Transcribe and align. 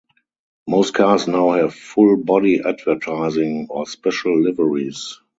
Most 0.65 0.95
cars 0.95 1.27
now 1.27 1.51
have 1.51 1.75
full 1.75 2.17
body 2.17 2.59
advertising 2.65 3.67
or 3.69 3.85
special 3.85 4.41
liveries. 4.41 5.19